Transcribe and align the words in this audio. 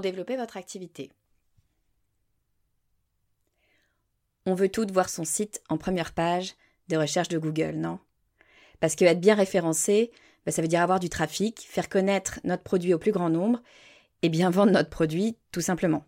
développer 0.00 0.36
votre 0.36 0.56
activité. 0.56 1.10
On 4.46 4.54
veut 4.54 4.68
toutes 4.68 4.90
voir 4.90 5.08
son 5.08 5.24
site 5.24 5.62
en 5.68 5.78
première 5.78 6.12
page 6.12 6.54
des 6.88 6.96
recherches 6.96 7.28
de 7.28 7.38
Google, 7.38 7.76
non? 7.76 7.98
Parce 8.80 8.96
que 8.96 9.04
être 9.04 9.20
bien 9.20 9.34
référencé, 9.34 10.10
bah, 10.44 10.52
ça 10.52 10.62
veut 10.62 10.68
dire 10.68 10.82
avoir 10.82 10.98
du 10.98 11.08
trafic, 11.08 11.60
faire 11.60 11.88
connaître 11.88 12.40
notre 12.42 12.64
produit 12.64 12.94
au 12.94 12.98
plus 12.98 13.12
grand 13.12 13.30
nombre 13.30 13.62
et 14.22 14.28
bien 14.28 14.50
vendre 14.50 14.72
notre 14.72 14.90
produit 14.90 15.36
tout 15.52 15.60
simplement. 15.60 16.04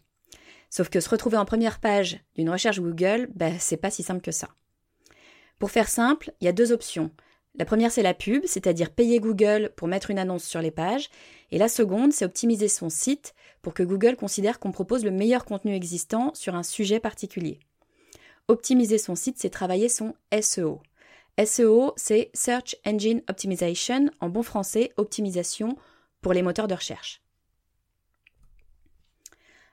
Sauf 0.70 0.88
que 0.88 0.98
se 0.98 1.08
retrouver 1.08 1.36
en 1.36 1.44
première 1.44 1.78
page 1.78 2.18
d'une 2.34 2.50
recherche 2.50 2.80
Google, 2.80 3.28
bah, 3.34 3.56
c'est 3.60 3.76
pas 3.76 3.90
si 3.90 4.02
simple 4.02 4.22
que 4.22 4.32
ça. 4.32 4.48
Pour 5.60 5.70
faire 5.70 5.88
simple, 5.88 6.32
il 6.40 6.46
y 6.46 6.48
a 6.48 6.52
deux 6.52 6.72
options. 6.72 7.12
La 7.56 7.64
première, 7.64 7.92
c'est 7.92 8.02
la 8.02 8.14
pub, 8.14 8.44
c'est-à-dire 8.46 8.90
payer 8.90 9.20
Google 9.20 9.70
pour 9.76 9.86
mettre 9.86 10.10
une 10.10 10.18
annonce 10.18 10.44
sur 10.44 10.60
les 10.60 10.72
pages. 10.72 11.08
Et 11.52 11.58
la 11.58 11.68
seconde, 11.68 12.12
c'est 12.12 12.24
optimiser 12.24 12.68
son 12.68 12.90
site 12.90 13.34
pour 13.62 13.74
que 13.74 13.84
Google 13.84 14.16
considère 14.16 14.58
qu'on 14.58 14.72
propose 14.72 15.04
le 15.04 15.12
meilleur 15.12 15.44
contenu 15.44 15.74
existant 15.74 16.34
sur 16.34 16.56
un 16.56 16.64
sujet 16.64 16.98
particulier. 16.98 17.60
Optimiser 18.48 18.98
son 18.98 19.14
site, 19.14 19.38
c'est 19.38 19.50
travailler 19.50 19.88
son 19.88 20.14
SEO. 20.38 20.82
SEO, 21.42 21.92
c'est 21.96 22.30
Search 22.34 22.76
Engine 22.84 23.22
Optimization, 23.28 24.10
en 24.20 24.28
bon 24.28 24.42
français, 24.42 24.92
optimisation 24.96 25.76
pour 26.20 26.32
les 26.32 26.42
moteurs 26.42 26.68
de 26.68 26.74
recherche. 26.74 27.22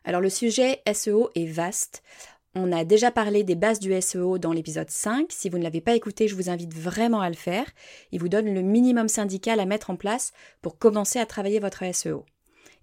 Alors 0.03 0.21
le 0.21 0.29
sujet 0.29 0.81
SEO 0.91 1.29
est 1.35 1.45
vaste. 1.45 2.01
On 2.53 2.73
a 2.73 2.83
déjà 2.83 3.11
parlé 3.11 3.45
des 3.45 3.55
bases 3.55 3.79
du 3.79 3.99
SEO 4.01 4.37
dans 4.37 4.51
l'épisode 4.51 4.89
5. 4.89 5.27
Si 5.29 5.47
vous 5.47 5.57
ne 5.57 5.63
l'avez 5.63 5.79
pas 5.79 5.95
écouté, 5.95 6.27
je 6.27 6.35
vous 6.35 6.49
invite 6.49 6.73
vraiment 6.73 7.21
à 7.21 7.29
le 7.29 7.35
faire. 7.35 7.65
Il 8.11 8.19
vous 8.19 8.27
donne 8.27 8.53
le 8.53 8.61
minimum 8.61 9.07
syndical 9.07 9.61
à 9.61 9.65
mettre 9.65 9.89
en 9.89 9.95
place 9.95 10.33
pour 10.61 10.77
commencer 10.77 11.17
à 11.17 11.25
travailler 11.25 11.59
votre 11.59 11.85
SEO. 11.93 12.25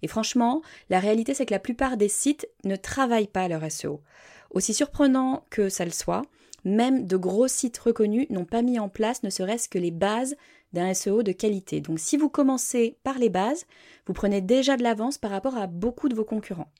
Et 0.01 0.07
franchement, 0.07 0.63
la 0.89 0.99
réalité 0.99 1.35
c'est 1.35 1.45
que 1.45 1.53
la 1.53 1.59
plupart 1.59 1.97
des 1.97 2.09
sites 2.09 2.49
ne 2.63 2.75
travaillent 2.75 3.27
pas 3.27 3.47
leur 3.47 3.71
SEO. 3.71 4.01
Aussi 4.49 4.73
surprenant 4.73 5.45
que 5.51 5.69
ça 5.69 5.85
le 5.85 5.91
soit, 5.91 6.23
même 6.65 7.05
de 7.05 7.17
gros 7.17 7.47
sites 7.47 7.77
reconnus 7.77 8.27
n'ont 8.31 8.45
pas 8.45 8.63
mis 8.63 8.79
en 8.79 8.89
place 8.89 9.21
ne 9.21 9.29
serait-ce 9.29 9.69
que 9.69 9.77
les 9.77 9.91
bases 9.91 10.35
d'un 10.73 10.95
SEO 10.95 11.21
de 11.21 11.31
qualité. 11.31 11.79
Donc 11.79 11.99
si 11.99 12.17
vous 12.17 12.29
commencez 12.29 12.97
par 13.03 13.19
les 13.19 13.29
bases, 13.29 13.67
vous 14.07 14.13
prenez 14.13 14.41
déjà 14.41 14.77
de 14.77 14.83
l'avance 14.83 15.19
par 15.19 15.29
rapport 15.29 15.57
à 15.57 15.67
beaucoup 15.67 16.09
de 16.09 16.15
vos 16.15 16.25
concurrents. 16.25 16.71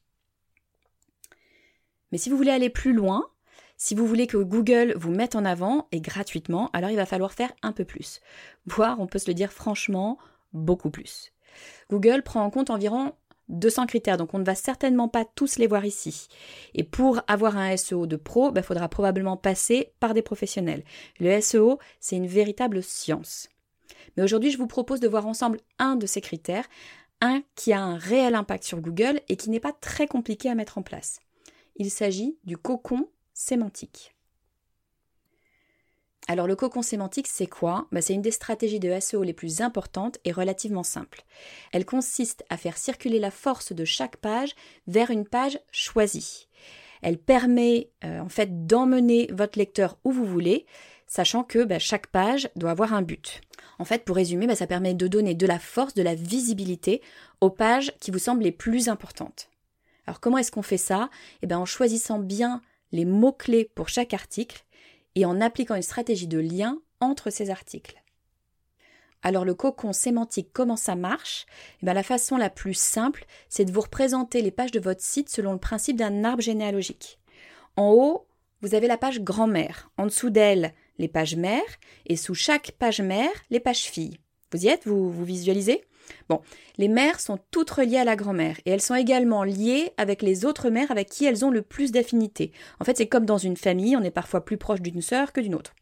Mais 2.12 2.18
si 2.18 2.30
vous 2.30 2.38
voulez 2.38 2.52
aller 2.52 2.70
plus 2.70 2.94
loin, 2.94 3.30
si 3.78 3.96
vous 3.96 4.06
voulez 4.06 4.28
que 4.28 4.38
Google 4.38 4.94
vous 4.97 5.12
mette 5.12 5.36
en 5.36 5.46
avant 5.46 5.88
et 5.92 6.02
gratuitement, 6.02 6.70
alors 6.74 6.90
il 6.90 6.97
va 6.97 7.06
falloir 7.06 7.31
faire 7.31 7.53
un 7.64 7.72
peu 7.72 7.86
plus. 7.86 8.20
Voire, 8.66 9.00
on 9.00 9.08
peut 9.08 9.20
se 9.20 9.30
le 9.30 9.34
dire 9.34 9.53
franchement, 9.53 10.18
beaucoup 10.53 10.90
plus. 10.90 11.31
Google 11.90 12.22
prend 12.24 12.44
en 12.44 12.50
compte 12.50 12.70
environ 12.70 13.14
200 13.50 13.88
critères, 13.88 14.18
donc 14.18 14.34
on 14.34 14.40
ne 14.40 14.44
va 14.44 14.56
certainement 14.56 15.08
pas 15.08 15.25
tous 15.25 15.58
les 15.58 15.68
voir 15.68 15.86
ici. 15.86 16.28
Et 16.74 16.84
pour 16.84 17.22
avoir 17.28 17.58
un 17.58 17.75
SEO 17.75 18.06
de 18.06 18.16
pro, 18.16 18.50
il 18.50 18.53
bah, 18.53 18.64
faudra 18.64 18.90
probablement 18.90 19.38
passer 19.38 19.94
par 20.00 20.14
des 20.14 20.22
professionnels. 20.22 20.84
Le 21.20 21.40
SEO, 21.41 21.80
c'est 22.00 22.16
une 22.16 22.28
véritable 22.28 22.84
science. 22.84 23.50
Mais 24.16 24.24
aujourd'hui, 24.24 24.52
je 24.52 24.58
vous 24.58 24.68
propose 24.68 25.00
de 25.00 25.08
voir 25.08 25.26
ensemble 25.26 25.59
un 25.80 25.96
de 25.96 26.06
ces 26.06 26.22
critères, 26.22 26.66
un 27.22 27.41
qui 27.56 27.74
a 27.74 27.81
un 27.81 27.97
réel 27.97 28.36
impact 28.36 28.64
sur 28.64 28.81
Google 28.81 29.22
et 29.30 29.36
qui 29.36 29.50
n'est 29.50 29.59
pas 29.59 29.74
très 29.74 30.08
compliqué 30.08 30.50
à 30.50 30.56
mettre 30.56 30.78
en 30.78 30.84
place. 30.84 31.22
Il 31.79 31.90
s'agit 31.90 32.38
du 32.44 32.57
cocon 32.57 33.07
sémantique. 33.34 34.13
Alors 36.28 36.45
le 36.45 36.57
cocon 36.57 36.81
sémantique, 36.81 37.28
c'est 37.28 37.47
quoi? 37.47 37.88
Bah, 37.94 38.01
C'est 38.01 38.13
une 38.13 38.22
des 38.22 38.31
stratégies 38.31 38.81
de 38.81 39.00
SEO 39.00 39.23
les 39.23 39.34
plus 39.34 39.62
importantes 39.62 40.19
et 40.25 40.34
relativement 40.34 40.84
simple. 40.84 41.23
Elle 41.72 41.85
consiste 41.85 42.44
à 42.50 42.57
faire 42.57 42.78
circuler 42.78 43.17
la 43.17 43.31
force 43.31 43.72
de 43.72 43.85
chaque 43.85 44.17
page 44.17 44.56
vers 44.88 45.09
une 45.09 45.25
page 45.25 45.57
choisie. 45.72 46.50
Elle 47.01 47.17
permet 47.17 47.90
euh, 48.03 48.19
en 48.19 48.29
fait 48.29 48.67
d'emmener 48.67 49.29
votre 49.31 49.57
lecteur 49.57 49.97
où 50.03 50.11
vous 50.11 50.25
voulez, 50.25 50.66
sachant 51.07 51.46
que 51.46 51.63
bah, 51.63 51.79
chaque 51.79 52.07
page 52.07 52.50
doit 52.57 52.72
avoir 52.72 52.94
un 52.94 53.01
but. 53.01 53.40
En 53.79 53.85
fait, 53.85 54.03
pour 54.03 54.17
résumer, 54.17 54.47
bah, 54.47 54.56
ça 54.56 54.67
permet 54.67 54.94
de 54.94 55.07
donner 55.07 55.34
de 55.34 55.47
la 55.47 55.59
force, 55.59 55.94
de 55.94 56.03
la 56.03 56.13
visibilité 56.13 57.01
aux 57.40 57.50
pages 57.50 57.94
qui 58.01 58.11
vous 58.11 58.19
semblent 58.19 58.44
les 58.44 58.51
plus 58.51 58.90
importantes. 58.90 59.50
Alors 60.09 60.20
comment 60.22 60.40
est-ce 60.40 60.52
qu'on 60.52 60.64
fait 60.64 60.78
ça? 60.78 61.12
Eh 61.44 61.46
bien 61.46 61.59
en 61.59 61.66
choisissant 61.66 62.18
bien 62.18 62.64
les 62.92 63.06
mots-clés 63.06 63.70
pour 63.75 63.90
chaque 63.90 64.16
article 64.16 64.66
et 65.14 65.24
en 65.24 65.40
appliquant 65.40 65.75
une 65.75 65.84
stratégie 65.84 66.25
de 66.25 66.40
lien 66.40 66.80
entre 67.00 67.30
ces 67.30 67.52
articles. 67.52 68.02
Alors 69.22 69.46
le 69.46 69.53
cocon 69.53 69.94
sémantique, 69.94 70.50
comment 70.52 70.78
ça 70.78 70.96
marche? 70.96 71.46
Eh 71.84 71.86
bien, 71.86 71.94
La 71.94 72.02
façon 72.02 72.38
la 72.38 72.50
plus 72.50 72.74
simple, 72.74 73.28
c'est 73.50 73.66
de 73.66 73.72
vous 73.72 73.81
représenter 73.81 74.42
les 74.42 74.50
pages 74.50 74.72
de 74.72 74.80
votre 74.80 75.03
site 75.03 75.30
selon 75.30 75.53
le 75.53 75.59
principe 75.59 75.97
d'un 75.97 76.24
arbre 76.24 76.41
généalogique. 76.41 77.20
En 77.76 77.91
haut, 77.91 78.26
vous 78.62 78.74
avez 78.74 78.88
la 78.88 78.97
page 78.97 79.22
grand-mère, 79.22 79.91
en 79.97 80.06
dessous 80.06 80.31
d'elle, 80.31 80.74
les 80.97 81.08
pages 81.08 81.36
mères, 81.36 81.78
et 82.08 82.16
sous 82.16 82.34
chaque 82.34 82.72
page 82.80 83.00
mère, 83.00 83.30
les 83.52 83.59
pages 83.59 83.84
filles. 83.84 84.18
Vous 84.52 84.66
y 84.66 84.70
êtes? 84.70 84.88
Vous, 84.88 85.12
vous 85.12 85.24
visualisez? 85.24 85.86
Bon, 86.28 86.42
les 86.78 86.88
mères 86.88 87.20
sont 87.20 87.40
toutes 87.52 87.70
reliées 87.70 87.97
à 87.97 88.03
la 88.03 88.16
grand-mère 88.16 88.58
et 88.66 88.72
elles 88.72 88.81
sont 88.81 88.96
également 88.96 89.44
liées 89.44 89.92
avec 89.97 90.22
les 90.22 90.46
autres 90.46 90.70
mères 90.70 90.92
avec 90.92 91.09
qui 91.09 91.25
elles 91.25 91.46
ont 91.46 91.52
le 91.52 91.62
plus 91.62 91.92
d'affinité. 91.92 92.52
En 92.80 92.86
fait, 92.86 92.97
c'est 92.97 93.08
comme 93.08 93.25
dans 93.25 93.38
une 93.38 93.58
famille, 93.58 93.97
on 93.97 94.03
est 94.03 94.12
parfois 94.12 94.46
plus 94.46 94.58
proche 94.58 94.81
d'une 94.81 95.02
sœur 95.02 95.34
que 95.34 95.42
d'une 95.42 95.56
autre. 95.56 95.75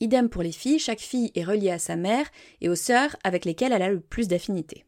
Idem 0.00 0.28
pour 0.28 0.42
les 0.42 0.52
filles, 0.52 0.78
chaque 0.78 1.00
fille 1.00 1.32
est 1.34 1.44
reliée 1.44 1.70
à 1.70 1.78
sa 1.78 1.96
mère 1.96 2.26
et 2.60 2.68
aux 2.68 2.74
sœurs 2.74 3.16
avec 3.24 3.44
lesquelles 3.44 3.72
elle 3.72 3.82
a 3.82 3.90
le 3.90 4.00
plus 4.00 4.28
d'affinité. 4.28 4.84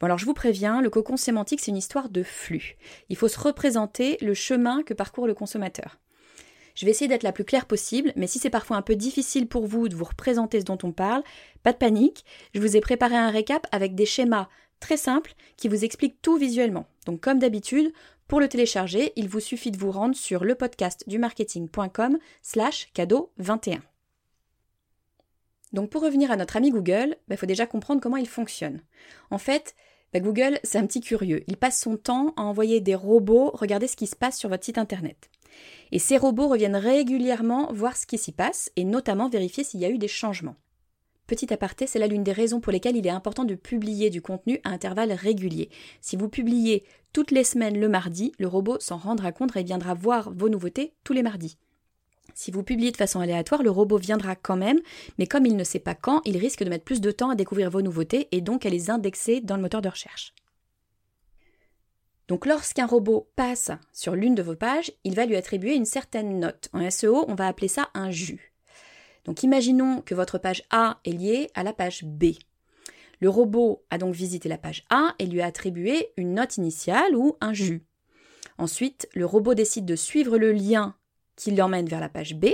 Bon 0.00 0.06
alors 0.06 0.16
je 0.16 0.24
vous 0.24 0.32
préviens, 0.32 0.80
le 0.80 0.88
cocon 0.88 1.18
sémantique 1.18 1.60
c'est 1.60 1.70
une 1.70 1.76
histoire 1.76 2.08
de 2.08 2.22
flux. 2.22 2.78
Il 3.10 3.16
faut 3.16 3.28
se 3.28 3.38
représenter 3.38 4.16
le 4.22 4.32
chemin 4.32 4.82
que 4.82 4.94
parcourt 4.94 5.26
le 5.26 5.34
consommateur. 5.34 5.98
Je 6.74 6.84
vais 6.84 6.90
essayer 6.90 7.08
d'être 7.08 7.22
la 7.22 7.32
plus 7.32 7.44
claire 7.44 7.66
possible, 7.66 8.12
mais 8.16 8.26
si 8.26 8.38
c'est 8.38 8.50
parfois 8.50 8.76
un 8.76 8.82
peu 8.82 8.96
difficile 8.96 9.46
pour 9.46 9.66
vous 9.66 9.88
de 9.88 9.94
vous 9.94 10.04
représenter 10.04 10.60
ce 10.60 10.64
dont 10.64 10.78
on 10.82 10.92
parle, 10.92 11.22
pas 11.62 11.72
de 11.72 11.78
panique, 11.78 12.24
je 12.54 12.60
vous 12.60 12.76
ai 12.76 12.80
préparé 12.80 13.16
un 13.16 13.30
récap 13.30 13.66
avec 13.72 13.94
des 13.94 14.06
schémas 14.06 14.48
très 14.80 14.96
simples 14.96 15.34
qui 15.56 15.68
vous 15.68 15.84
expliquent 15.84 16.20
tout 16.22 16.36
visuellement. 16.36 16.86
Donc 17.06 17.20
comme 17.20 17.38
d'habitude, 17.38 17.92
pour 18.28 18.40
le 18.40 18.48
télécharger, 18.48 19.12
il 19.16 19.28
vous 19.28 19.40
suffit 19.40 19.70
de 19.70 19.78
vous 19.78 19.90
rendre 19.90 20.14
sur 20.14 20.44
le 20.44 20.54
podcast 20.54 21.04
du 21.06 21.18
marketing.com 21.18 22.18
slash 22.42 22.88
cadeau 22.94 23.32
21. 23.38 23.82
Donc 25.72 25.90
pour 25.90 26.02
revenir 26.02 26.30
à 26.30 26.36
notre 26.36 26.56
ami 26.56 26.70
Google, 26.70 27.16
il 27.16 27.16
bah, 27.28 27.36
faut 27.36 27.46
déjà 27.46 27.66
comprendre 27.66 28.00
comment 28.00 28.16
il 28.16 28.28
fonctionne. 28.28 28.82
En 29.30 29.38
fait, 29.38 29.74
bah, 30.12 30.20
Google, 30.20 30.58
c'est 30.64 30.78
un 30.78 30.86
petit 30.86 31.00
curieux. 31.00 31.44
Il 31.46 31.56
passe 31.56 31.80
son 31.80 31.96
temps 31.96 32.32
à 32.36 32.42
envoyer 32.42 32.80
des 32.80 32.94
robots 32.94 33.50
regarder 33.54 33.86
ce 33.86 33.96
qui 33.96 34.06
se 34.06 34.16
passe 34.16 34.38
sur 34.38 34.48
votre 34.48 34.64
site 34.64 34.78
internet. 34.78 35.30
Et 35.92 35.98
ces 35.98 36.16
robots 36.16 36.48
reviennent 36.48 36.76
régulièrement 36.76 37.72
voir 37.72 37.96
ce 37.96 38.06
qui 38.06 38.18
s'y 38.18 38.32
passe 38.32 38.70
et 38.76 38.84
notamment 38.84 39.28
vérifier 39.28 39.64
s'il 39.64 39.80
y 39.80 39.84
a 39.84 39.90
eu 39.90 39.98
des 39.98 40.08
changements. 40.08 40.56
Petit 41.26 41.52
aparté, 41.52 41.86
c'est 41.86 42.00
là 42.00 42.08
l'une 42.08 42.24
des 42.24 42.32
raisons 42.32 42.60
pour 42.60 42.72
lesquelles 42.72 42.96
il 42.96 43.06
est 43.06 43.10
important 43.10 43.44
de 43.44 43.54
publier 43.54 44.10
du 44.10 44.20
contenu 44.20 44.60
à 44.64 44.70
intervalles 44.70 45.12
réguliers. 45.12 45.70
Si 46.00 46.16
vous 46.16 46.28
publiez 46.28 46.84
toutes 47.12 47.30
les 47.30 47.44
semaines 47.44 47.78
le 47.78 47.88
mardi, 47.88 48.32
le 48.38 48.48
robot 48.48 48.78
s'en 48.80 48.96
rendra 48.96 49.30
compte 49.30 49.56
et 49.56 49.62
viendra 49.62 49.94
voir 49.94 50.32
vos 50.32 50.48
nouveautés 50.48 50.92
tous 51.04 51.12
les 51.12 51.22
mardis. 51.22 51.56
Si 52.34 52.50
vous 52.50 52.62
publiez 52.62 52.90
de 52.90 52.96
façon 52.96 53.20
aléatoire, 53.20 53.62
le 53.62 53.70
robot 53.70 53.98
viendra 53.98 54.34
quand 54.34 54.56
même, 54.56 54.80
mais 55.18 55.26
comme 55.26 55.46
il 55.46 55.56
ne 55.56 55.64
sait 55.64 55.78
pas 55.78 55.94
quand, 55.94 56.20
il 56.24 56.36
risque 56.36 56.64
de 56.64 56.68
mettre 56.68 56.84
plus 56.84 57.00
de 57.00 57.10
temps 57.10 57.30
à 57.30 57.36
découvrir 57.36 57.70
vos 57.70 57.82
nouveautés 57.82 58.28
et 58.32 58.40
donc 58.40 58.66
à 58.66 58.70
les 58.70 58.90
indexer 58.90 59.40
dans 59.40 59.56
le 59.56 59.62
moteur 59.62 59.82
de 59.82 59.88
recherche. 59.88 60.34
Donc 62.30 62.46
lorsqu'un 62.46 62.86
robot 62.86 63.28
passe 63.34 63.72
sur 63.92 64.14
l'une 64.14 64.36
de 64.36 64.42
vos 64.44 64.54
pages, 64.54 64.92
il 65.02 65.16
va 65.16 65.26
lui 65.26 65.34
attribuer 65.34 65.74
une 65.74 65.84
certaine 65.84 66.38
note. 66.38 66.68
En 66.72 66.88
SEO, 66.88 67.24
on 67.26 67.34
va 67.34 67.48
appeler 67.48 67.66
ça 67.66 67.90
un 67.92 68.12
jus. 68.12 68.54
Donc 69.24 69.42
imaginons 69.42 70.00
que 70.00 70.14
votre 70.14 70.38
page 70.38 70.62
A 70.70 71.00
est 71.04 71.10
liée 71.10 71.50
à 71.56 71.64
la 71.64 71.72
page 71.72 72.04
B. 72.04 72.26
Le 73.18 73.28
robot 73.28 73.82
a 73.90 73.98
donc 73.98 74.14
visité 74.14 74.48
la 74.48 74.58
page 74.58 74.84
A 74.90 75.16
et 75.18 75.26
lui 75.26 75.40
a 75.40 75.46
attribué 75.46 76.12
une 76.16 76.34
note 76.34 76.56
initiale 76.56 77.16
ou 77.16 77.36
un 77.40 77.52
jus. 77.52 77.82
Ensuite, 78.58 79.08
le 79.12 79.26
robot 79.26 79.54
décide 79.54 79.84
de 79.84 79.96
suivre 79.96 80.38
le 80.38 80.52
lien 80.52 80.94
qui 81.34 81.50
l'emmène 81.50 81.88
vers 81.88 81.98
la 81.98 82.08
page 82.08 82.36
B. 82.36 82.50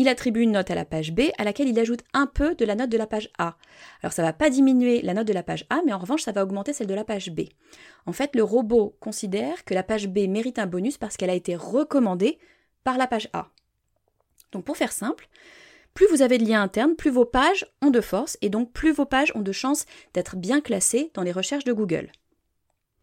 Il 0.00 0.08
attribue 0.08 0.40
une 0.40 0.52
note 0.52 0.70
à 0.70 0.74
la 0.74 0.86
page 0.86 1.12
B 1.12 1.24
à 1.36 1.44
laquelle 1.44 1.68
il 1.68 1.78
ajoute 1.78 2.00
un 2.14 2.26
peu 2.26 2.54
de 2.54 2.64
la 2.64 2.74
note 2.74 2.88
de 2.88 2.96
la 2.96 3.06
page 3.06 3.28
A. 3.36 3.58
Alors 4.02 4.14
ça 4.14 4.22
ne 4.22 4.28
va 4.28 4.32
pas 4.32 4.48
diminuer 4.48 5.02
la 5.02 5.12
note 5.12 5.26
de 5.26 5.34
la 5.34 5.42
page 5.42 5.66
A, 5.68 5.82
mais 5.84 5.92
en 5.92 5.98
revanche 5.98 6.22
ça 6.22 6.32
va 6.32 6.42
augmenter 6.42 6.72
celle 6.72 6.86
de 6.86 6.94
la 6.94 7.04
page 7.04 7.30
B. 7.30 7.40
En 8.06 8.12
fait, 8.12 8.34
le 8.34 8.42
robot 8.42 8.96
considère 8.98 9.62
que 9.66 9.74
la 9.74 9.82
page 9.82 10.08
B 10.08 10.20
mérite 10.20 10.58
un 10.58 10.66
bonus 10.66 10.96
parce 10.96 11.18
qu'elle 11.18 11.28
a 11.28 11.34
été 11.34 11.54
recommandée 11.54 12.38
par 12.82 12.96
la 12.96 13.06
page 13.06 13.28
A. 13.34 13.48
Donc 14.52 14.64
pour 14.64 14.78
faire 14.78 14.90
simple, 14.90 15.28
plus 15.92 16.06
vous 16.06 16.22
avez 16.22 16.38
de 16.38 16.46
liens 16.46 16.62
internes, 16.62 16.96
plus 16.96 17.10
vos 17.10 17.26
pages 17.26 17.66
ont 17.82 17.90
de 17.90 18.00
force 18.00 18.38
et 18.40 18.48
donc 18.48 18.72
plus 18.72 18.92
vos 18.92 19.04
pages 19.04 19.32
ont 19.34 19.42
de 19.42 19.52
chances 19.52 19.84
d'être 20.14 20.36
bien 20.36 20.62
classées 20.62 21.10
dans 21.12 21.22
les 21.22 21.32
recherches 21.32 21.64
de 21.64 21.74
Google. 21.74 22.10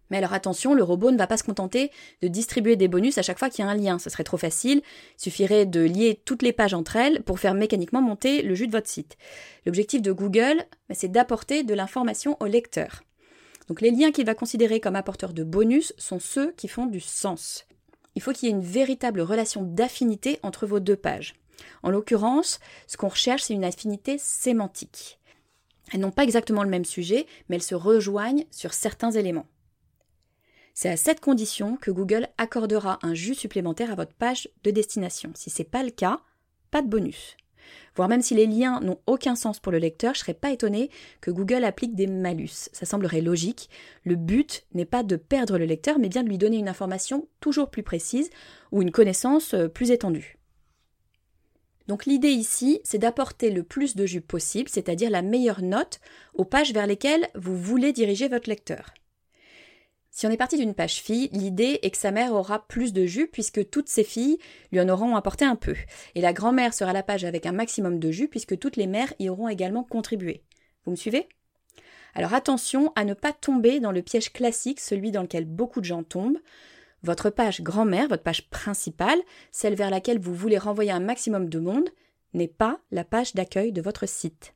Mais 0.09 0.17
alors 0.17 0.33
attention, 0.33 0.73
le 0.73 0.83
robot 0.83 1.11
ne 1.11 1.17
va 1.17 1.27
pas 1.27 1.37
se 1.37 1.43
contenter 1.43 1.91
de 2.21 2.27
distribuer 2.27 2.75
des 2.75 2.87
bonus 2.87 3.17
à 3.17 3.21
chaque 3.21 3.39
fois 3.39 3.49
qu'il 3.49 3.65
y 3.65 3.67
a 3.67 3.71
un 3.71 3.75
lien, 3.75 3.99
ce 3.99 4.09
serait 4.09 4.23
trop 4.23 4.37
facile, 4.37 4.81
il 5.17 5.21
suffirait 5.21 5.65
de 5.65 5.81
lier 5.81 6.21
toutes 6.25 6.41
les 6.41 6.53
pages 6.53 6.73
entre 6.73 6.95
elles 6.95 7.23
pour 7.23 7.39
faire 7.39 7.53
mécaniquement 7.53 8.01
monter 8.01 8.41
le 8.41 8.55
jus 8.55 8.67
de 8.67 8.71
votre 8.71 8.89
site. 8.89 9.17
L'objectif 9.65 10.01
de 10.01 10.11
Google, 10.11 10.65
bah, 10.89 10.95
c'est 10.95 11.11
d'apporter 11.11 11.63
de 11.63 11.73
l'information 11.73 12.37
au 12.39 12.45
lecteur. 12.45 13.03
Donc 13.67 13.81
les 13.81 13.91
liens 13.91 14.11
qu'il 14.11 14.25
va 14.25 14.33
considérer 14.33 14.79
comme 14.79 14.95
apporteurs 14.95 15.33
de 15.33 15.43
bonus 15.43 15.93
sont 15.97 16.19
ceux 16.19 16.51
qui 16.53 16.67
font 16.67 16.85
du 16.85 17.01
sens. 17.01 17.65
Il 18.15 18.21
faut 18.21 18.31
qu'il 18.31 18.47
y 18.47 18.51
ait 18.51 18.55
une 18.55 18.61
véritable 18.61 19.21
relation 19.21 19.61
d'affinité 19.61 20.39
entre 20.41 20.65
vos 20.65 20.79
deux 20.79 20.95
pages. 20.95 21.35
En 21.83 21.89
l'occurrence, 21.89 22.59
ce 22.87 22.97
qu'on 22.97 23.09
recherche, 23.09 23.43
c'est 23.43 23.53
une 23.53 23.63
affinité 23.63 24.17
sémantique. 24.17 25.19
Elles 25.93 25.99
n'ont 25.99 26.11
pas 26.11 26.23
exactement 26.23 26.63
le 26.63 26.69
même 26.69 26.85
sujet, 26.85 27.27
mais 27.47 27.55
elles 27.57 27.63
se 27.63 27.75
rejoignent 27.75 28.45
sur 28.51 28.73
certains 28.73 29.11
éléments. 29.11 29.47
C'est 30.79 30.89
à 30.89 30.95
cette 30.95 31.21
condition 31.21 31.75
que 31.75 31.89
Google 31.89 32.27
accordera 32.37 32.99
un 33.01 33.15
jus 33.15 33.33
supplémentaire 33.33 33.91
à 33.91 33.95
votre 33.95 34.13
page 34.13 34.47
de 34.63 34.69
destination. 34.69 35.31
Si 35.33 35.49
ce 35.49 35.63
n'est 35.63 35.67
pas 35.67 35.81
le 35.81 35.89
cas, 35.89 36.19
pas 36.69 36.83
de 36.83 36.87
bonus. 36.87 37.35
Voire 37.95 38.07
même 38.07 38.21
si 38.21 38.35
les 38.35 38.45
liens 38.45 38.79
n'ont 38.81 38.99
aucun 39.07 39.35
sens 39.35 39.59
pour 39.59 39.71
le 39.71 39.79
lecteur, 39.79 40.13
je 40.13 40.19
ne 40.19 40.21
serais 40.25 40.33
pas 40.35 40.51
étonné 40.51 40.91
que 41.19 41.31
Google 41.31 41.63
applique 41.63 41.95
des 41.95 42.05
malus. 42.05 42.69
Ça 42.73 42.85
semblerait 42.85 43.21
logique. 43.21 43.71
Le 44.03 44.13
but 44.13 44.67
n'est 44.75 44.85
pas 44.85 45.01
de 45.01 45.15
perdre 45.15 45.57
le 45.57 45.65
lecteur, 45.65 45.97
mais 45.97 46.09
bien 46.09 46.21
de 46.21 46.29
lui 46.29 46.37
donner 46.37 46.57
une 46.57 46.69
information 46.69 47.27
toujours 47.39 47.71
plus 47.71 47.81
précise 47.81 48.29
ou 48.71 48.83
une 48.83 48.91
connaissance 48.91 49.55
euh, 49.55 49.67
plus 49.67 49.89
étendue. 49.89 50.37
Donc 51.87 52.05
l'idée 52.05 52.29
ici, 52.29 52.81
c'est 52.83 52.99
d'apporter 52.99 53.49
le 53.49 53.63
plus 53.63 53.95
de 53.95 54.05
jus 54.05 54.21
possible, 54.21 54.69
c'est-à-dire 54.69 55.09
la 55.09 55.23
meilleure 55.23 55.63
note 55.63 55.99
aux 56.35 56.45
pages 56.45 56.71
vers 56.71 56.85
lesquelles 56.85 57.29
vous 57.33 57.57
voulez 57.57 57.93
diriger 57.93 58.27
votre 58.27 58.47
lecteur. 58.47 58.93
Si 60.17 60.25
on 60.25 60.31
est 60.31 60.37
parti 60.37 60.57
d'une 60.57 60.73
page 60.73 60.99
fille, 60.99 61.29
l'idée 61.31 61.77
est 61.83 61.91
que 61.91 61.97
sa 61.97 62.09
mère 62.09 62.33
aura 62.33 62.65
plus 62.67 62.91
de 62.91 63.05
jus 63.05 63.27
puisque 63.27 63.69
toutes 63.69 63.87
ses 63.87 64.03
filles 64.03 64.39
lui 64.71 64.81
en 64.81 64.89
auront 64.89 65.15
apporté 65.15 65.45
un 65.45 65.55
peu. 65.55 65.75
Et 66.15 66.21
la 66.21 66.33
grand-mère 66.33 66.73
sera 66.73 66.91
la 66.91 67.03
page 67.03 67.23
avec 67.23 67.45
un 67.45 67.51
maximum 67.51 67.99
de 67.99 68.09
jus 68.09 68.27
puisque 68.27 68.57
toutes 68.57 68.77
les 68.77 68.87
mères 68.87 69.13
y 69.19 69.29
auront 69.29 69.47
également 69.47 69.83
contribué. 69.83 70.41
Vous 70.85 70.89
me 70.89 70.95
suivez? 70.95 71.29
Alors 72.15 72.33
attention 72.33 72.91
à 72.95 73.05
ne 73.05 73.13
pas 73.13 73.31
tomber 73.31 73.79
dans 73.79 73.91
le 73.91 74.01
piège 74.01 74.33
classique, 74.33 74.79
celui 74.79 75.11
dans 75.11 75.21
lequel 75.21 75.45
beaucoup 75.45 75.81
de 75.81 75.85
gens 75.85 76.01
tombent, 76.01 76.39
votre 77.03 77.29
page 77.29 77.61
grand-mère, 77.61 78.07
votre 78.07 78.23
page 78.23 78.49
principale, 78.49 79.19
celle 79.51 79.75
vers 79.75 79.91
laquelle 79.91 80.17
vous 80.17 80.33
voulez 80.33 80.57
renvoyer 80.57 80.89
un 80.89 80.99
maximum 80.99 81.47
de 81.47 81.59
monde, 81.59 81.89
n'est 82.33 82.47
pas 82.47 82.79
la 82.89 83.03
page 83.03 83.35
d'accueil 83.35 83.71
de 83.71 83.83
votre 83.83 84.07
site. 84.07 84.55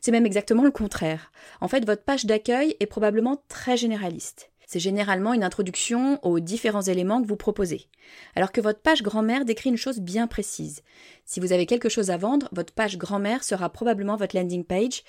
C'est 0.00 0.10
même 0.10 0.26
exactement 0.26 0.64
le 0.64 0.72
contraire. 0.72 1.30
En 1.60 1.68
fait, 1.68 1.86
votre 1.86 2.02
page 2.02 2.26
d'accueil 2.26 2.74
est 2.80 2.86
probablement 2.86 3.44
très 3.46 3.76
généraliste. 3.76 4.50
C'est 4.68 4.80
généralement 4.80 5.32
une 5.32 5.44
introduction 5.44 6.22
aux 6.22 6.40
différents 6.40 6.82
éléments 6.82 7.22
que 7.22 7.26
vous 7.26 7.36
proposez. 7.36 7.86
Alors 8.34 8.52
que 8.52 8.60
votre 8.60 8.82
page 8.82 9.02
grand-mère 9.02 9.46
décrit 9.46 9.70
une 9.70 9.78
chose 9.78 9.98
bien 9.98 10.26
précise. 10.26 10.82
Si 11.24 11.40
vous 11.40 11.52
avez 11.52 11.64
quelque 11.64 11.88
chose 11.88 12.10
à 12.10 12.18
vendre, 12.18 12.50
votre 12.52 12.74
page 12.74 12.98
grand-mère 12.98 13.44
sera 13.44 13.70
probablement 13.70 14.16
votre 14.16 14.36
landing 14.36 14.64
page 14.64 15.04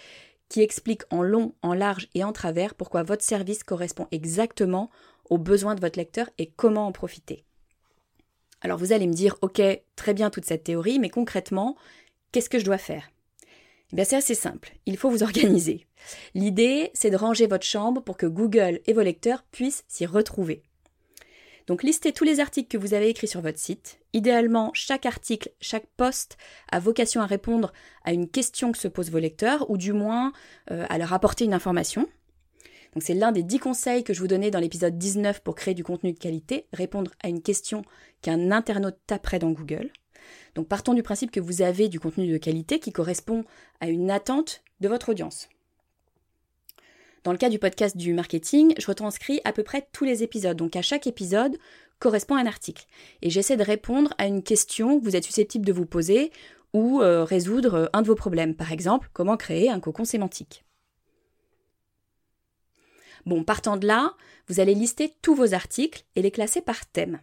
qui 0.47 0.61
explique 0.61 1.01
en 1.09 1.21
long, 1.21 1.55
en 1.61 1.73
large 1.73 2.07
et 2.13 2.23
en 2.23 2.31
travers 2.31 2.73
pourquoi 2.73 3.03
votre 3.03 3.21
service 3.21 3.63
correspond 3.63 4.07
exactement 4.11 4.89
aux 5.29 5.37
besoins 5.37 5.75
de 5.75 5.81
votre 5.81 5.99
lecteur 5.99 6.29
et 6.37 6.49
comment 6.55 6.87
en 6.87 6.93
profiter. 6.93 7.43
Alors 8.61 8.77
vous 8.77 8.93
allez 8.93 9.07
me 9.07 9.13
dire, 9.13 9.35
ok, 9.41 9.61
très 9.97 10.13
bien 10.13 10.29
toute 10.29 10.45
cette 10.45 10.63
théorie, 10.63 10.99
mais 10.99 11.09
concrètement, 11.09 11.75
qu'est-ce 12.31 12.49
que 12.49 12.59
je 12.59 12.65
dois 12.65 12.77
faire? 12.77 13.11
Bien, 13.93 14.03
c'est 14.03 14.15
assez 14.15 14.35
simple. 14.35 14.73
Il 14.85 14.97
faut 14.97 15.09
vous 15.09 15.23
organiser. 15.23 15.87
L'idée, 16.35 16.91
c'est 16.93 17.09
de 17.09 17.17
ranger 17.17 17.47
votre 17.47 17.65
chambre 17.65 18.01
pour 18.01 18.17
que 18.17 18.25
Google 18.25 18.79
et 18.85 18.93
vos 18.93 19.01
lecteurs 19.01 19.43
puissent 19.51 19.83
s'y 19.87 20.05
retrouver. 20.05 20.63
Donc, 21.67 21.83
listez 21.83 22.13
tous 22.13 22.23
les 22.23 22.39
articles 22.39 22.67
que 22.67 22.81
vous 22.81 22.95
avez 22.95 23.09
écrits 23.09 23.27
sur 23.27 23.41
votre 23.41 23.59
site. 23.59 23.99
Idéalement, 24.13 24.71
chaque 24.73 25.05
article, 25.05 25.51
chaque 25.61 25.85
post 25.97 26.37
a 26.71 26.79
vocation 26.79 27.21
à 27.21 27.27
répondre 27.27 27.71
à 28.03 28.11
une 28.11 28.27
question 28.27 28.71
que 28.71 28.77
se 28.79 28.87
posent 28.87 29.11
vos 29.11 29.19
lecteurs, 29.19 29.69
ou 29.69 29.77
du 29.77 29.93
moins 29.93 30.33
euh, 30.71 30.85
à 30.89 30.97
leur 30.97 31.13
apporter 31.13 31.45
une 31.45 31.53
information. 31.53 32.07
C'est 32.99 33.13
l'un 33.13 33.31
des 33.31 33.43
dix 33.43 33.59
conseils 33.59 34.03
que 34.03 34.13
je 34.13 34.19
vous 34.19 34.27
donnais 34.27 34.49
dans 34.49 34.59
l'épisode 34.59 34.97
19 34.97 35.41
pour 35.41 35.53
créer 35.53 35.75
du 35.75 35.83
contenu 35.83 36.11
de 36.11 36.17
qualité, 36.17 36.65
répondre 36.73 37.11
à 37.21 37.29
une 37.29 37.43
question 37.43 37.83
qu'un 38.23 38.51
internaute 38.51 38.97
taperait 39.05 39.37
dans 39.37 39.51
Google. 39.51 39.91
Donc 40.55 40.67
partons 40.67 40.93
du 40.93 41.03
principe 41.03 41.31
que 41.31 41.39
vous 41.39 41.61
avez 41.61 41.89
du 41.89 41.99
contenu 41.99 42.31
de 42.31 42.37
qualité 42.37 42.79
qui 42.79 42.91
correspond 42.91 43.43
à 43.79 43.89
une 43.89 44.11
attente 44.11 44.61
de 44.79 44.87
votre 44.87 45.09
audience. 45.09 45.49
Dans 47.23 47.31
le 47.31 47.37
cas 47.37 47.49
du 47.49 47.59
podcast 47.59 47.97
du 47.97 48.13
marketing, 48.13 48.73
je 48.77 48.87
retranscris 48.87 49.41
à 49.43 49.51
peu 49.51 49.63
près 49.63 49.87
tous 49.91 50.05
les 50.05 50.23
épisodes. 50.23 50.55
Donc 50.55 50.75
à 50.75 50.81
chaque 50.81 51.07
épisode 51.07 51.57
correspond 51.99 52.35
un 52.35 52.45
article. 52.45 52.85
Et 53.21 53.29
j'essaie 53.29 53.57
de 53.57 53.63
répondre 53.63 54.13
à 54.17 54.25
une 54.25 54.41
question 54.41 54.99
que 54.99 55.03
vous 55.03 55.15
êtes 55.15 55.25
susceptible 55.25 55.65
de 55.65 55.73
vous 55.73 55.85
poser 55.85 56.31
ou 56.73 57.01
euh, 57.01 57.23
résoudre 57.23 57.89
un 57.93 58.01
de 58.01 58.07
vos 58.07 58.15
problèmes. 58.15 58.55
Par 58.55 58.71
exemple, 58.71 59.09
comment 59.11 59.37
créer 59.37 59.69
un 59.69 59.79
cocon 59.79 60.05
sémantique? 60.05 60.63
Bon, 63.25 63.43
partant 63.43 63.75
de 63.75 63.85
là, 63.85 64.15
vous 64.47 64.59
allez 64.59 64.73
lister 64.73 65.13
tous 65.21 65.35
vos 65.35 65.53
articles 65.53 66.03
et 66.15 66.21
les 66.21 66.31
classer 66.31 66.61
par 66.61 66.85
thème. 66.85 67.19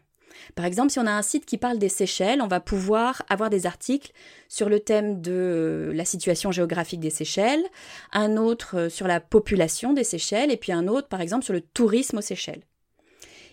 Par 0.55 0.65
exemple, 0.65 0.91
si 0.91 0.99
on 0.99 1.07
a 1.07 1.13
un 1.13 1.23
site 1.23 1.47
qui 1.47 1.59
parle 1.59 1.79
des 1.79 1.89
Seychelles, 1.89 2.43
on 2.43 2.49
va 2.49 2.61
pouvoir 2.61 3.23
avoir 3.29 3.51
des 3.51 3.67
articles 3.67 4.13
sur 4.49 4.69
le 4.69 4.81
thème 4.81 5.21
de 5.21 5.93
la 5.95 6.05
situation 6.05 6.53
géographique 6.53 7.01
des 7.01 7.11
Seychelles, 7.11 7.65
un 8.13 8.37
autre 8.37 8.77
euh, 8.79 8.89
sur 8.89 9.07
la 9.07 9.21
population 9.21 9.93
des 9.93 10.05
Seychelles, 10.05 10.51
et 10.51 10.57
puis 10.57 10.73
un 10.73 10.89
autre, 10.89 11.09
par 11.09 11.21
exemple, 11.21 11.45
sur 11.45 11.55
le 11.55 11.61
tourisme 11.61 12.19
aux 12.19 12.23
Seychelles. 12.23 12.63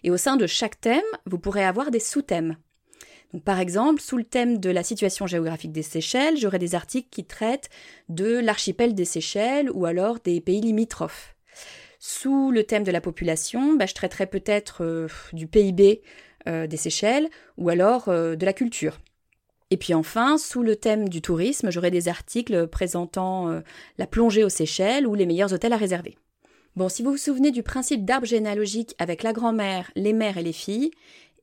Et 0.03 0.11
au 0.11 0.17
sein 0.17 0.35
de 0.35 0.47
chaque 0.47 0.79
thème, 0.81 1.01
vous 1.25 1.39
pourrez 1.39 1.63
avoir 1.63 1.89
des 1.89 1.99
sous-thèmes. 1.99 2.57
Par 3.45 3.59
exemple, 3.59 3.99
sous 3.99 4.17
le 4.17 4.23
thème 4.23 4.59
de 4.59 4.69
la 4.69 4.83
situation 4.83 5.25
géographique 5.25 5.71
des 5.71 5.81
Seychelles, 5.81 6.37
j'aurai 6.37 6.59
des 6.59 6.75
articles 6.75 7.09
qui 7.09 7.25
traitent 7.25 7.69
de 8.09 8.37
l'archipel 8.37 8.93
des 8.93 9.05
Seychelles 9.05 9.71
ou 9.71 9.85
alors 9.85 10.19
des 10.19 10.39
pays 10.39 10.61
limitrophes. 10.61 11.35
Sous 12.05 12.51
le 12.51 12.63
thème 12.63 12.83
de 12.83 12.91
la 12.91 13.01
population, 13.01 13.75
bah, 13.75 13.85
je 13.85 13.93
traiterai 13.93 14.27
peut-être 14.27 14.83
euh, 14.83 15.07
du 15.31 15.47
PIB 15.47 16.01
euh, 16.01 16.32
des 16.45 16.77
Seychelles 16.77 17.29
ou 17.57 17.69
alors 17.69 18.09
euh, 18.09 18.35
de 18.35 18.45
la 18.45 18.53
culture. 18.53 18.99
Et 19.71 19.77
puis 19.77 19.93
enfin, 19.93 20.37
sous 20.37 20.61
le 20.61 20.75
thème 20.75 21.09
du 21.09 21.21
tourisme, 21.21 21.71
j'aurai 21.71 21.89
des 21.89 22.07
articles 22.07 22.67
présentant 22.67 23.63
la 23.97 24.05
plongée 24.05 24.43
aux 24.43 24.49
Seychelles 24.49 25.07
ou 25.07 25.15
les 25.15 25.25
meilleurs 25.25 25.51
hôtels 25.51 25.73
à 25.73 25.77
réserver. 25.77 26.15
Bon, 26.75 26.89
si 26.89 27.01
vous 27.01 27.11
vous 27.11 27.17
souvenez 27.17 27.49
du 27.49 27.63
principe 27.63 28.05
d'arbre 28.05 28.27
généalogique 28.27 28.93
avec 28.99 29.23
la 29.23 29.33
grand-mère, 29.33 29.89
les 29.95 30.13
mères 30.13 30.37
et 30.37 30.43
les 30.43 30.53
filles, 30.53 30.91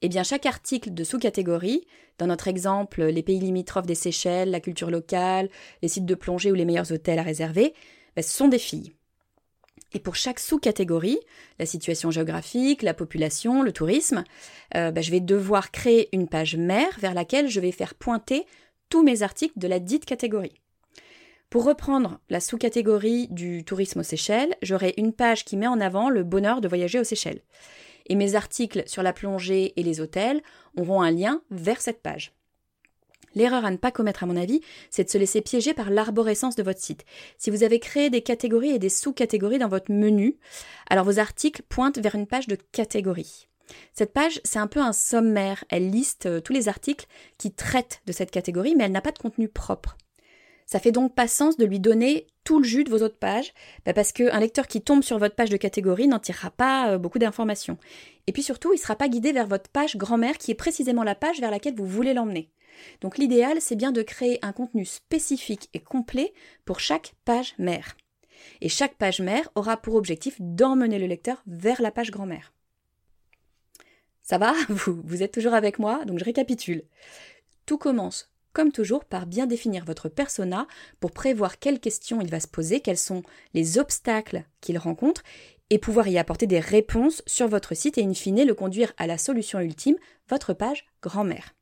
eh 0.02 0.08
bien 0.08 0.22
chaque 0.22 0.46
article 0.46 0.94
de 0.94 1.04
sous-catégorie, 1.04 1.86
dans 2.18 2.26
notre 2.26 2.48
exemple 2.48 3.02
les 3.02 3.22
pays 3.22 3.40
limitrophes 3.40 3.86
des 3.86 3.94
Seychelles, 3.94 4.50
la 4.50 4.60
culture 4.60 4.90
locale, 4.90 5.48
les 5.82 5.88
sites 5.88 6.06
de 6.06 6.14
plongée 6.14 6.52
ou 6.52 6.54
les 6.54 6.64
meilleurs 6.64 6.92
hôtels 6.92 7.18
à 7.18 7.22
réserver, 7.22 7.74
bah, 8.14 8.22
ce 8.22 8.36
sont 8.36 8.48
des 8.48 8.58
filles. 8.58 8.92
Et 9.92 9.98
pour 9.98 10.14
chaque 10.14 10.38
sous-catégorie, 10.38 11.18
la 11.58 11.66
situation 11.66 12.10
géographique, 12.10 12.82
la 12.82 12.94
population, 12.94 13.62
le 13.62 13.72
tourisme, 13.72 14.24
euh, 14.76 14.90
bah, 14.90 15.00
je 15.00 15.10
vais 15.10 15.20
devoir 15.20 15.70
créer 15.70 16.08
une 16.12 16.28
page 16.28 16.56
mère 16.56 16.98
vers 17.00 17.14
laquelle 17.14 17.48
je 17.48 17.60
vais 17.60 17.72
faire 17.72 17.94
pointer 17.94 18.46
tous 18.88 19.02
mes 19.02 19.22
articles 19.22 19.58
de 19.58 19.68
la 19.68 19.78
dite 19.78 20.04
catégorie. 20.04 20.60
Pour 21.48 21.64
reprendre 21.64 22.20
la 22.28 22.38
sous-catégorie 22.38 23.26
du 23.30 23.64
tourisme 23.64 24.00
aux 24.00 24.04
Seychelles, 24.04 24.54
j'aurai 24.62 24.94
une 24.96 25.12
page 25.12 25.44
qui 25.44 25.56
met 25.56 25.66
en 25.66 25.80
avant 25.80 26.08
le 26.08 26.22
bonheur 26.22 26.60
de 26.60 26.68
voyager 26.68 27.00
aux 27.00 27.04
Seychelles. 27.04 27.42
Et 28.06 28.14
mes 28.14 28.36
articles 28.36 28.84
sur 28.86 29.02
la 29.02 29.12
plongée 29.12 29.72
et 29.76 29.82
les 29.82 30.00
hôtels 30.00 30.42
auront 30.76 31.02
un 31.02 31.10
lien 31.10 31.42
vers 31.50 31.80
cette 31.80 32.02
page. 32.02 32.32
L'erreur 33.34 33.64
à 33.64 33.70
ne 33.70 33.76
pas 33.76 33.90
commettre, 33.90 34.24
à 34.24 34.26
mon 34.26 34.36
avis, 34.36 34.60
c'est 34.90 35.04
de 35.04 35.10
se 35.10 35.18
laisser 35.18 35.40
piéger 35.40 35.74
par 35.74 35.90
l'arborescence 35.90 36.56
de 36.56 36.62
votre 36.62 36.80
site. 36.80 37.04
Si 37.38 37.50
vous 37.50 37.62
avez 37.62 37.78
créé 37.78 38.10
des 38.10 38.22
catégories 38.22 38.70
et 38.70 38.78
des 38.78 38.88
sous-catégories 38.88 39.58
dans 39.58 39.68
votre 39.68 39.92
menu, 39.92 40.36
alors 40.88 41.04
vos 41.04 41.18
articles 41.18 41.62
pointent 41.68 41.98
vers 41.98 42.14
une 42.14 42.26
page 42.26 42.48
de 42.48 42.58
catégorie. 42.72 43.48
Cette 43.92 44.12
page, 44.12 44.40
c'est 44.44 44.58
un 44.58 44.66
peu 44.66 44.80
un 44.80 44.92
sommaire. 44.92 45.64
Elle 45.68 45.90
liste 45.90 46.26
euh, 46.26 46.40
tous 46.40 46.52
les 46.52 46.68
articles 46.68 47.06
qui 47.38 47.52
traitent 47.52 48.02
de 48.06 48.12
cette 48.12 48.30
catégorie, 48.30 48.74
mais 48.74 48.84
elle 48.84 48.92
n'a 48.92 49.00
pas 49.00 49.12
de 49.12 49.18
contenu 49.18 49.48
propre. 49.48 49.96
Ça 50.70 50.78
fait 50.78 50.92
donc 50.92 51.16
pas 51.16 51.26
sens 51.26 51.56
de 51.56 51.64
lui 51.64 51.80
donner 51.80 52.28
tout 52.44 52.60
le 52.60 52.64
jus 52.64 52.84
de 52.84 52.90
vos 52.90 53.02
autres 53.02 53.18
pages, 53.18 53.52
bah, 53.84 53.92
parce 53.92 54.12
qu'un 54.12 54.38
lecteur 54.38 54.68
qui 54.68 54.80
tombe 54.80 55.02
sur 55.02 55.18
votre 55.18 55.34
page 55.34 55.50
de 55.50 55.56
catégorie 55.56 56.06
n'en 56.06 56.20
tirera 56.20 56.52
pas 56.52 56.92
euh, 56.92 56.98
beaucoup 56.98 57.18
d'informations. 57.18 57.76
Et 58.28 58.32
puis 58.32 58.44
surtout, 58.44 58.72
il 58.72 58.76
ne 58.76 58.80
sera 58.80 58.94
pas 58.94 59.08
guidé 59.08 59.32
vers 59.32 59.48
votre 59.48 59.68
page 59.68 59.96
grand-mère, 59.96 60.38
qui 60.38 60.52
est 60.52 60.54
précisément 60.54 61.02
la 61.02 61.16
page 61.16 61.40
vers 61.40 61.50
laquelle 61.50 61.74
vous 61.74 61.86
voulez 61.86 62.14
l'emmener. 62.14 62.52
Donc 63.00 63.18
l'idéal, 63.18 63.56
c'est 63.60 63.74
bien 63.74 63.90
de 63.90 64.00
créer 64.00 64.38
un 64.42 64.52
contenu 64.52 64.84
spécifique 64.84 65.68
et 65.74 65.80
complet 65.80 66.32
pour 66.64 66.78
chaque 66.78 67.14
page 67.24 67.56
mère. 67.58 67.96
Et 68.60 68.68
chaque 68.68 68.94
page 68.94 69.20
mère 69.20 69.50
aura 69.56 69.76
pour 69.76 69.96
objectif 69.96 70.36
d'emmener 70.38 71.00
le 71.00 71.08
lecteur 71.08 71.42
vers 71.48 71.82
la 71.82 71.90
page 71.90 72.12
grand-mère. 72.12 72.52
Ça 74.22 74.38
va? 74.38 74.54
Vous, 74.68 75.02
vous 75.02 75.24
êtes 75.24 75.32
toujours 75.32 75.54
avec 75.54 75.80
moi? 75.80 76.04
Donc 76.04 76.20
je 76.20 76.24
récapitule. 76.24 76.84
Tout 77.66 77.76
commence, 77.76 78.29
comme 78.52 78.72
toujours, 78.72 79.04
par 79.04 79.26
bien 79.26 79.46
définir 79.46 79.84
votre 79.84 80.08
persona 80.08 80.66
pour 80.98 81.12
prévoir 81.12 81.58
quelles 81.58 81.80
questions 81.80 82.20
il 82.20 82.30
va 82.30 82.40
se 82.40 82.48
poser, 82.48 82.80
quels 82.80 82.98
sont 82.98 83.22
les 83.54 83.78
obstacles 83.78 84.44
qu'il 84.60 84.78
rencontre, 84.78 85.22
et 85.70 85.78
pouvoir 85.78 86.08
y 86.08 86.18
apporter 86.18 86.46
des 86.46 86.58
réponses 86.58 87.22
sur 87.26 87.46
votre 87.46 87.74
site 87.74 87.96
et 87.96 88.04
in 88.04 88.14
fine 88.14 88.44
le 88.44 88.54
conduire 88.54 88.92
à 88.96 89.06
la 89.06 89.18
solution 89.18 89.60
ultime, 89.60 89.96
votre 90.28 90.52
page 90.52 90.86
grand-mère. 91.00 91.54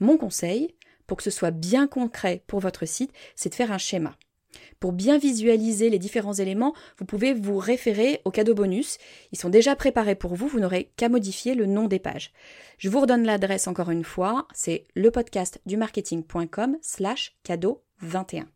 Mon 0.00 0.16
conseil, 0.16 0.74
pour 1.06 1.16
que 1.16 1.22
ce 1.22 1.30
soit 1.30 1.52
bien 1.52 1.86
concret 1.86 2.42
pour 2.46 2.60
votre 2.60 2.86
site, 2.86 3.12
c'est 3.36 3.50
de 3.50 3.54
faire 3.54 3.72
un 3.72 3.78
schéma. 3.78 4.16
Pour 4.80 4.92
bien 4.92 5.18
visualiser 5.18 5.90
les 5.90 5.98
différents 5.98 6.34
éléments, 6.34 6.74
vous 6.98 7.04
pouvez 7.04 7.34
vous 7.34 7.58
référer 7.58 8.20
aux 8.24 8.30
cadeaux 8.30 8.54
bonus. 8.54 8.98
Ils 9.32 9.38
sont 9.38 9.48
déjà 9.48 9.76
préparés 9.76 10.14
pour 10.14 10.34
vous, 10.34 10.48
vous 10.48 10.60
n'aurez 10.60 10.92
qu'à 10.96 11.08
modifier 11.08 11.54
le 11.54 11.66
nom 11.66 11.86
des 11.86 11.98
pages. 11.98 12.32
Je 12.78 12.88
vous 12.88 13.00
redonne 13.00 13.24
l'adresse 13.24 13.66
encore 13.66 13.90
une 13.90 14.04
fois, 14.04 14.46
c'est 14.54 14.86
lepodcastdumarketing.com 14.94 16.78
slash 16.82 17.36
cadeau 17.42 17.82
21. 18.00 18.48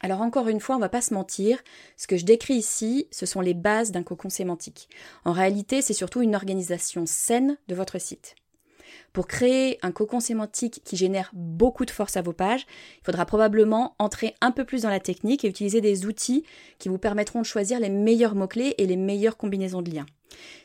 Alors 0.00 0.20
encore 0.20 0.48
une 0.48 0.60
fois, 0.60 0.76
on 0.76 0.80
va 0.80 0.88
pas 0.88 1.00
se 1.00 1.12
mentir, 1.12 1.58
ce 1.96 2.06
que 2.06 2.16
je 2.16 2.24
décris 2.24 2.54
ici, 2.54 3.08
ce 3.10 3.26
sont 3.26 3.40
les 3.40 3.54
bases 3.54 3.90
d'un 3.90 4.04
cocon 4.04 4.30
sémantique. 4.30 4.88
En 5.24 5.32
réalité, 5.32 5.82
c'est 5.82 5.92
surtout 5.92 6.22
une 6.22 6.36
organisation 6.36 7.04
saine 7.04 7.58
de 7.66 7.74
votre 7.74 7.98
site. 7.98 8.36
Pour 9.12 9.26
créer 9.26 9.78
un 9.82 9.92
cocon 9.92 10.20
sémantique 10.20 10.80
qui 10.84 10.96
génère 10.96 11.30
beaucoup 11.32 11.84
de 11.84 11.90
force 11.90 12.16
à 12.16 12.22
vos 12.22 12.32
pages, 12.32 12.66
il 13.00 13.04
faudra 13.04 13.26
probablement 13.26 13.94
entrer 13.98 14.34
un 14.40 14.50
peu 14.50 14.64
plus 14.64 14.82
dans 14.82 14.90
la 14.90 15.00
technique 15.00 15.44
et 15.44 15.48
utiliser 15.48 15.80
des 15.80 16.06
outils 16.06 16.44
qui 16.78 16.88
vous 16.88 16.98
permettront 16.98 17.40
de 17.40 17.46
choisir 17.46 17.80
les 17.80 17.90
meilleurs 17.90 18.34
mots-clés 18.34 18.74
et 18.78 18.86
les 18.86 18.96
meilleures 18.96 19.36
combinaisons 19.36 19.82
de 19.82 19.90
liens. 19.90 20.06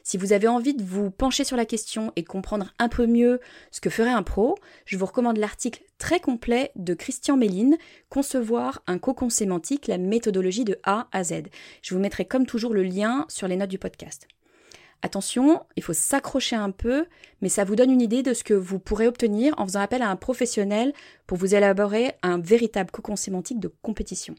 Si 0.03 0.18
vous 0.18 0.34
avez 0.34 0.48
envie 0.48 0.74
de 0.74 0.84
vous 0.84 1.10
pencher 1.10 1.44
sur 1.44 1.58
la 1.58 1.65
question 1.65 2.12
et 2.15 2.22
de 2.22 2.27
comprendre 2.27 2.74
un 2.80 2.89
peu 2.89 3.08
mieux 3.08 3.39
ce 3.72 3.82
que 3.82 3.89
ferait 3.89 4.12
un 4.12 4.24
pro, 4.24 4.56
je 4.86 4.98
vous 4.98 5.06
recommande 5.06 5.38
l'article 5.38 5.82
très 5.98 6.20
complet 6.20 6.72
de 6.75 6.94
Christian 6.94 7.38
Méline, 7.38 7.77
Concevoir 8.10 8.84
un 8.88 9.00
cocon 9.00 9.30
sémantique, 9.30 9.88
la 9.88 9.98
méthodologie 9.98 10.65
de 10.65 10.77
A 10.84 11.08
à 11.12 11.24
Z. 11.24 11.44
Je 11.82 11.96
vous 11.96 12.01
mettrai 12.01 12.25
comme 12.25 12.46
toujours 12.46 12.74
le 12.74 12.84
lien 12.84 13.25
sur 13.30 13.48
les 13.48 13.56
notes 13.56 13.70
du 13.70 13.80
podcast. 13.80 14.27
Attention, 15.05 15.65
il 15.75 15.83
faut 15.83 15.91
s'accrocher 15.91 16.55
un 16.55 16.72
peu, 16.72 17.05
mais 17.41 17.50
ça 17.50 17.65
vous 17.65 17.75
donne 17.75 17.91
une 17.91 18.01
idée 18.01 18.24
de 18.24 18.33
ce 18.33 18.45
que 18.45 18.53
vous 18.53 18.79
pourrez 18.79 19.05
obtenir 19.05 19.53
en 19.57 19.65
faisant 19.65 19.81
appel 19.81 20.01
à 20.01 20.10
un 20.10 20.15
professionnel 20.15 20.93
pour 21.27 21.38
vous 21.38 21.55
élaborer 21.55 22.13
un 22.24 22.39
véritable 22.39 22.89
cocon 22.89 23.17
sémantique 23.17 23.60
de 23.60 23.67
compétition. 23.81 24.33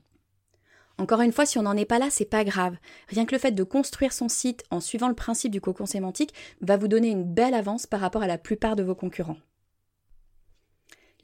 Encore 0.96 1.20
une 1.20 1.32
fois, 1.32 1.44
si 1.44 1.58
on 1.58 1.62
n'en 1.62 1.76
est 1.76 1.84
pas 1.84 1.98
là, 1.98 2.08
c'est 2.08 2.24
pas 2.24 2.44
grave. 2.44 2.76
Rien 3.08 3.26
que 3.26 3.34
le 3.34 3.38
fait 3.38 3.50
de 3.50 3.62
construire 3.62 4.14
son 4.14 4.30
site 4.30 4.64
en 4.70 4.80
suivant 4.80 5.08
le 5.08 5.14
principe 5.14 5.52
du 5.52 5.60
cocon 5.60 5.84
sémantique 5.84 6.32
va 6.62 6.78
vous 6.78 6.88
donner 6.88 7.08
une 7.08 7.24
belle 7.24 7.52
avance 7.52 7.86
par 7.86 8.00
rapport 8.00 8.22
à 8.22 8.26
la 8.26 8.38
plupart 8.38 8.74
de 8.74 8.82
vos 8.82 8.94
concurrents. 8.94 9.36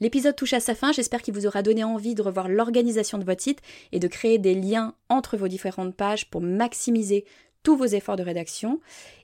L'épisode 0.01 0.35
touche 0.35 0.53
à 0.53 0.59
sa 0.59 0.75
fin, 0.75 0.91
j'espère 0.91 1.21
qu'il 1.21 1.33
vous 1.33 1.47
aura 1.47 1.63
donné 1.63 1.83
envie 1.83 2.15
de 2.15 2.21
revoir 2.21 2.47
l'organisation 2.47 3.17
de 3.17 3.23
votre 3.23 3.41
site 3.41 3.61
et 3.91 3.99
de 3.99 4.07
créer 4.07 4.37
des 4.37 4.55
liens 4.55 4.93
entre 5.09 5.37
vos 5.37 5.47
différentes 5.47 5.95
pages 5.95 6.29
pour 6.29 6.41
maximiser 6.41 7.25
tous 7.63 7.75
vos 7.75 7.85
efforts 7.85 8.15
de 8.15 8.23
rédaction 8.23 8.79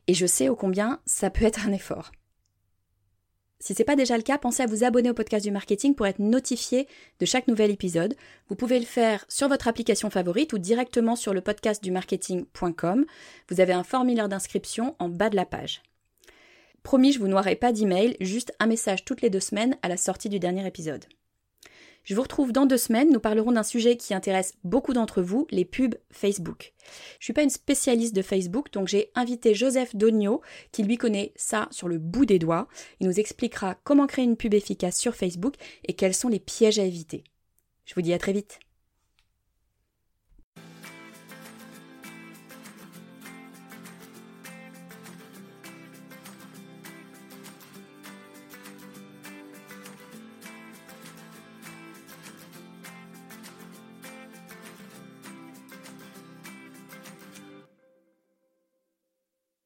et 0.08 0.14
je 0.14 0.26
sais 0.26 0.50
ô 0.50 0.56
combien 0.56 1.00
ça 1.06 1.30
peut 1.30 1.46
être 1.46 1.68
un 1.68 1.74
effort. 1.74 2.12
Si 3.60 3.74
ce 3.74 3.82
n'est 3.82 3.86
pas 3.86 3.96
déjà 3.96 4.16
le 4.18 4.24
cas, 4.24 4.38
pensez 4.38 4.62
à 4.62 4.68
vous 4.68 4.84
abonner 4.84 5.10
au 5.10 5.16
podcast 5.16 5.44
du 5.44 5.52
marketing 5.52 5.96
pour 5.96 6.06
être 6.06 6.20
notifié 6.20 6.88
de 7.20 7.26
chaque 7.26 7.48
nouvel 7.48 7.72
épisode. 7.72 8.16
Vous 8.50 8.56
pouvez 8.56 8.80
le 8.80 8.86
faire 8.86 9.26
sur 9.30 9.48
votre 9.48 9.68
application 9.68 10.12
favorite 10.12 10.54
ou 10.54 10.60
directement 10.60 11.16
sur 11.16 11.34
le 11.34 11.42
podcast 11.42 11.84
du 11.84 11.90
marketing.com. 11.90 13.06
Vous 13.50 13.60
avez 13.60 13.74
un 13.74 13.84
formulaire 13.84 14.30
d'inscription 14.30 14.96
en 15.00 15.10
bas 15.10 15.30
de 15.30 15.36
la 15.36 15.46
page. 15.46 15.82
Promis, 16.84 17.14
je 17.14 17.20
vous 17.20 17.28
noierai 17.28 17.56
pas 17.56 17.74
d'email, 17.74 18.16
juste 18.22 18.54
un 18.60 18.68
message 18.68 19.04
toutes 19.04 19.22
les 19.22 19.32
deux 19.32 19.40
semaines 19.40 19.76
à 19.82 19.90
la 19.90 19.98
sortie 19.98 20.30
du 20.30 20.40
dernier 20.40 20.66
épisode. 20.66 21.06
Je 22.08 22.16
vous 22.16 22.22
retrouve 22.22 22.54
dans 22.54 22.66
deux 22.66 22.78
semaines. 22.78 23.12
Nous 23.12 23.20
parlerons 23.20 23.52
d'un 23.52 23.64
sujet 23.64 23.98
qui 23.98 24.14
intéresse 24.14 24.54
beaucoup 24.64 24.94
d'entre 24.94 25.22
vous, 25.22 25.46
les 25.52 25.66
pubs 25.66 25.96
Facebook. 26.10 26.72
Je 27.20 27.26
suis 27.26 27.34
pas 27.34 27.44
une 27.44 27.50
spécialiste 27.50 28.16
de 28.16 28.22
Facebook, 28.22 28.72
donc 28.72 28.88
j'ai 28.88 29.12
invité 29.14 29.54
Joseph 29.54 29.94
Dogno, 29.94 30.40
qui 30.72 30.84
lui 30.84 30.96
connaît 30.96 31.34
ça 31.36 31.68
sur 31.70 31.90
le 31.90 31.98
bout 31.98 32.26
des 32.26 32.40
doigts. 32.40 32.70
Il 33.02 33.08
nous 33.08 33.20
expliquera 33.20 33.76
comment 33.84 34.08
créer 34.08 34.24
une 34.24 34.38
pub 34.38 34.54
efficace 34.54 34.98
sur 34.98 35.16
Facebook 35.16 35.56
et 35.84 35.96
quels 35.96 36.14
sont 36.14 36.30
les 36.30 36.40
pièges 36.40 36.80
à 36.80 36.86
éviter. 36.86 37.26
Je 37.84 37.94
vous 37.94 38.02
dis 38.02 38.14
à 38.14 38.18
très 38.18 38.32
vite. 38.32 38.58